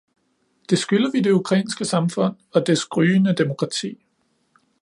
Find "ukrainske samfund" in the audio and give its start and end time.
1.31-2.35